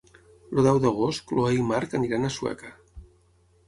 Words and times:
El 0.55 0.67
deu 0.69 0.79
d'agost 0.85 1.23
na 1.23 1.29
Chloé 1.33 1.53
i 1.59 1.63
en 1.67 1.71
Marc 1.75 1.97
iran 2.11 2.29
a 2.29 2.35
Sueca. 2.41 2.77